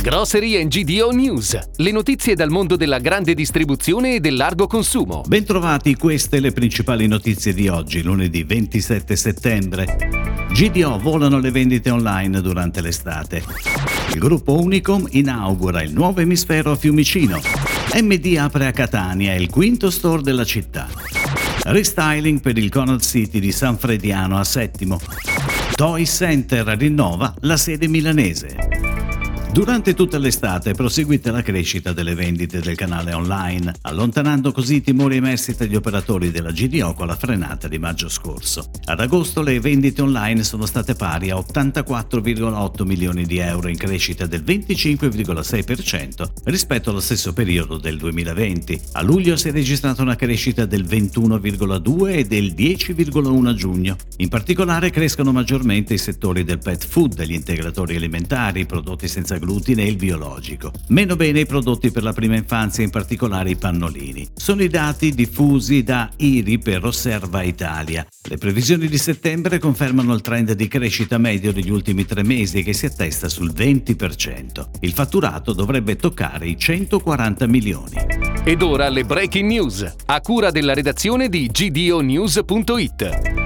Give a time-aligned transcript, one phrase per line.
[0.00, 5.22] Grocery GDO News, le notizie dal mondo della grande distribuzione e del largo consumo.
[5.26, 10.46] Bentrovati, queste le principali notizie di oggi, lunedì 27 settembre.
[10.52, 13.42] GDO volano le vendite online durante l'estate.
[14.12, 17.40] Il gruppo Unicom inaugura il nuovo emisfero a Fiumicino.
[18.00, 20.88] MD apre a Catania il quinto store della città.
[21.64, 25.00] Restyling per il Conrad City di San Frediano a Settimo.
[25.74, 28.87] Toy Center rinnova la sede milanese.
[29.50, 35.16] Durante tutta l'estate proseguita la crescita delle vendite del canale online, allontanando così i timori
[35.16, 38.70] emersi tra gli operatori della GDO con la frenata di maggio scorso.
[38.84, 44.26] Ad agosto le vendite online sono state pari a 84,8 milioni di euro in crescita
[44.26, 48.80] del 25,6% rispetto allo stesso periodo del 2020.
[48.92, 53.96] A luglio si è registrata una crescita del 21,2 e del 10,1 a giugno.
[54.18, 59.82] In particolare crescono maggiormente i settori del pet food, gli integratori alimentari, prodotti senza glutine
[59.82, 60.72] e il biologico.
[60.88, 64.28] Meno bene i prodotti per la prima infanzia, in particolare i pannolini.
[64.34, 68.06] Sono i dati diffusi da IRI per Osserva Italia.
[68.28, 72.72] Le previsioni di settembre confermano il trend di crescita medio degli ultimi tre mesi che
[72.72, 74.68] si attesta sul 20%.
[74.80, 77.96] Il fatturato dovrebbe toccare i 140 milioni.
[78.44, 83.37] Ed ora le breaking news, a cura della redazione di gdonews.it.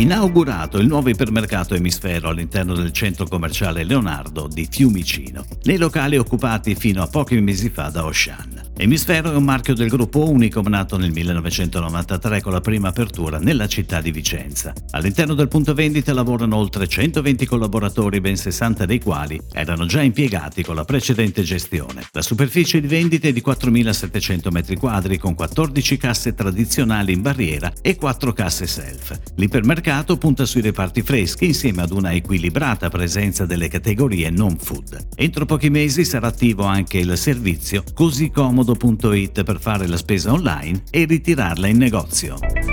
[0.00, 6.74] Inaugurato il nuovo ipermercato Emisfero all'interno del centro commerciale Leonardo di Fiumicino, nei locali occupati
[6.74, 8.59] fino a pochi mesi fa da Ocean.
[8.76, 13.66] Emisfero è un marchio del gruppo Unicom nato nel 1993 con la prima apertura nella
[13.66, 14.72] città di Vicenza.
[14.92, 20.62] All'interno del punto vendita lavorano oltre 120 collaboratori, ben 60 dei quali erano già impiegati
[20.62, 22.06] con la precedente gestione.
[22.12, 27.96] La superficie di vendita è di 4.700 m2 con 14 casse tradizionali in barriera e
[27.96, 29.18] 4 casse self.
[29.36, 35.08] L'ipermercato punta sui reparti freschi insieme ad una equilibrata presenza delle categorie non food.
[35.16, 40.32] Entro pochi mesi sarà attivo anche il servizio così comodo Comodo.it per fare la spesa
[40.32, 42.69] online e ritirarla in negozio.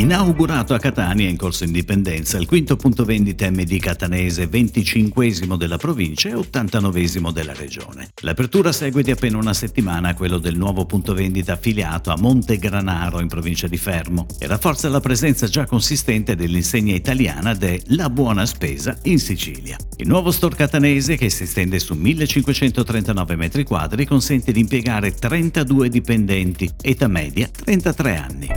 [0.00, 6.30] Inaugurato a Catania in corso Indipendenza, il quinto punto vendita MD catanese, 25 della provincia
[6.30, 8.08] e 89 della regione.
[8.22, 13.20] L'apertura segue di appena una settimana quello del nuovo punto vendita affiliato a Monte Granaro
[13.20, 18.46] in provincia di Fermo e rafforza la presenza già consistente dell'insegna italiana de La Buona
[18.46, 19.76] Spesa in Sicilia.
[19.98, 26.70] Il nuovo store catanese, che si estende su 1539 m2, consente di impiegare 32 dipendenti,
[26.80, 28.48] età media 33 anni.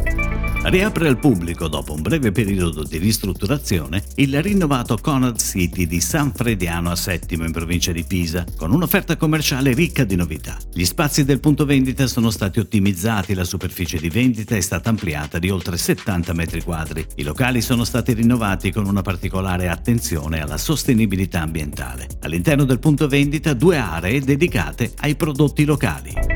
[0.65, 6.31] Riapre al pubblico dopo un breve periodo di ristrutturazione il rinnovato Conrad City di San
[6.33, 10.57] Frediano a Settimo in provincia di Pisa, con un'offerta commerciale ricca di novità.
[10.73, 15.37] Gli spazi del punto vendita sono stati ottimizzati, la superficie di vendita è stata ampliata
[15.37, 17.05] di oltre 70 metri quadri.
[17.15, 22.07] I locali sono stati rinnovati con una particolare attenzione alla sostenibilità ambientale.
[22.21, 26.32] All'interno del punto vendita due aree dedicate ai prodotti locali.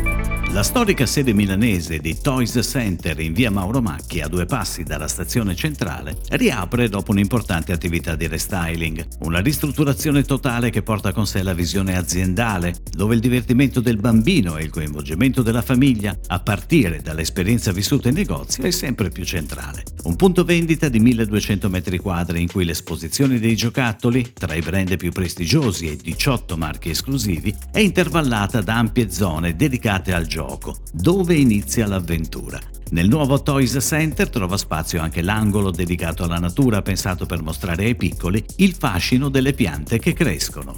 [0.52, 5.10] La storica sede milanese di Toys Center in via Mauro Macchi, a due passi dalla
[5.10, 9.06] stazione centrale, riapre dopo un'importante attività di restyling.
[9.20, 14.56] Una ristrutturazione totale che porta con sé la visione aziendale, dove il divertimento del bambino
[14.56, 19.84] e il coinvolgimento della famiglia, a partire dall'esperienza vissuta in negozio, è sempre più centrale.
[20.04, 25.12] Un punto vendita di 1200 m2 in cui l'esposizione dei giocattoli, tra i brand più
[25.12, 31.34] prestigiosi e 18 marchi esclusivi, è intervallata da ampie zone dedicate al gioco gioco, dove
[31.34, 32.60] inizia l'avventura.
[32.92, 37.96] Nel nuovo Toys Center trova spazio anche l'angolo dedicato alla natura pensato per mostrare ai
[37.96, 40.78] piccoli il fascino delle piante che crescono.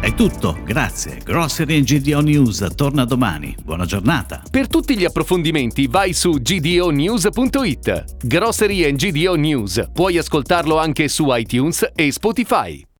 [0.00, 1.20] È tutto, grazie.
[1.22, 3.54] Grocery GDO News torna domani.
[3.62, 4.42] Buona giornata.
[4.50, 8.16] Per tutti gli approfondimenti vai su gdonews.it.
[8.24, 9.90] Grocery GDO News.
[9.92, 12.86] Puoi ascoltarlo anche su iTunes e Spotify.